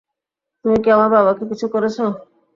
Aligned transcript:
তুমি 0.65 0.77
কি 0.83 0.89
আমার 0.95 1.09
বাবাকে 1.15 1.43
কিছু 1.51 1.65
করেছ? 1.73 1.97